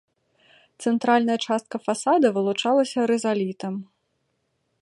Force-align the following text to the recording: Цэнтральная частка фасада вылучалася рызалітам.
Цэнтральная 0.85 1.35
частка 1.47 1.75
фасада 1.85 2.27
вылучалася 2.39 2.99
рызалітам. 3.15 3.73